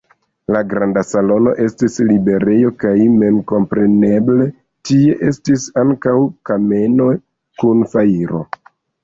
[0.53, 4.49] La granda salono estis librejo kaj memkompreneble
[4.91, 6.17] tie estis ankaŭ
[6.53, 7.09] kameno
[7.63, 8.43] kun fajro.